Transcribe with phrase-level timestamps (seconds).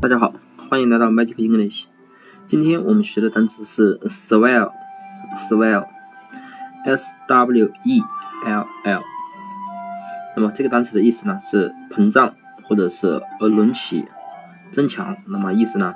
[0.00, 0.32] 大家好，
[0.70, 1.84] 欢迎来到 Magic English。
[2.46, 5.54] 今天我们学的单词是 swell，swell，s
[7.28, 8.02] w e
[8.46, 9.02] l l。
[10.34, 12.34] 那么这个单词的意思呢是膨胀
[12.66, 14.06] 或者是呃隆起、
[14.72, 15.14] 增强。
[15.26, 15.92] 那么意思呢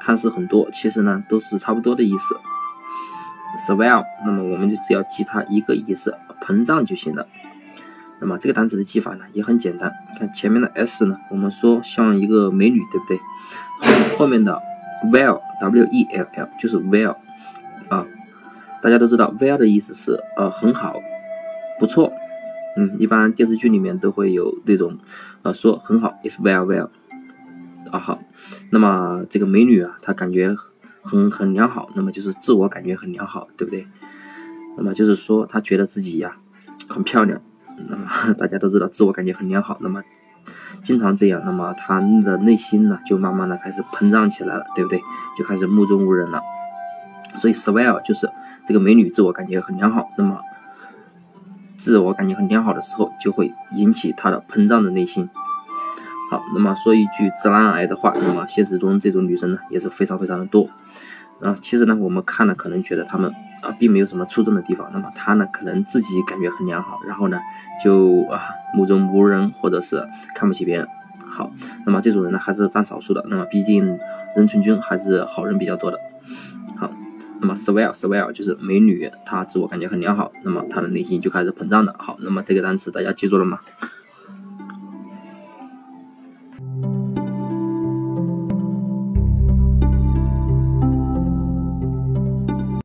[0.00, 2.36] 看似很多，其实呢都是差不多的意思。
[3.68, 7.28] swell，那么我们就只要记它一个意思，膨胀就行了。
[8.20, 13.20] 那么这个单词的记法呢也很简单，看前面的 s 呢，我们说像一个美女，对不对？
[14.16, 14.60] 后面的
[15.12, 17.16] well w e l l 就是 well
[17.88, 18.06] 啊，
[18.82, 20.94] 大家都知道 well 的意思是呃很好，
[21.78, 22.10] 不错，
[22.78, 24.98] 嗯，一般电视剧里面都会有那种
[25.42, 26.88] 呃说很好，is well well
[27.90, 28.18] 啊好，
[28.70, 30.56] 那么这个美女啊，她感觉
[31.02, 33.86] 很很良好，那么就是自我感觉很良好，对不对？
[34.78, 36.38] 那么就是说她觉得自己呀
[36.88, 37.40] 很漂亮，
[37.88, 38.06] 那么
[38.38, 40.02] 大家都知道自我感觉很良好，那么。
[40.82, 45.02] 经常这样，那么他的内心呢，就慢慢的开始膨胀起来了，对不对？
[45.36, 46.40] 就开始目中无人了。
[47.34, 48.30] 所以，swell 就是
[48.64, 50.38] 这个美女自我感觉很良好，那么
[51.76, 55.28] 自我感觉很良好的时候，就会引起她的膨胀的内心。
[56.30, 60.68] 好，那么说一句直男癌的话，那么现实中这种女生呢，也是非常非常的多。
[61.40, 63.30] 啊，其实呢，我们看了可能觉得他们
[63.62, 64.90] 啊，并没有什么出众的地方。
[64.92, 67.38] 那么他呢，可能自己感觉很良好，然后呢，
[67.84, 68.40] 就啊
[68.74, 70.02] 目中无人，或者是
[70.34, 70.88] 看不起别人。
[71.28, 71.52] 好，
[71.84, 73.24] 那么这种人呢，还是占少数的。
[73.28, 73.98] 那么毕竟
[74.34, 75.98] 人群中还是好人比较多的。
[76.76, 76.90] 好，
[77.40, 81.94] 那么 swell swell 就是美女，她自我感觉很良好，那么她的内心就开始膨胀了。
[81.98, 83.60] 好，那么这个单词大家记住了吗？